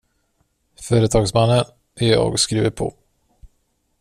[0.81, 1.65] Företagsmannen,
[1.95, 2.93] jag skriver på.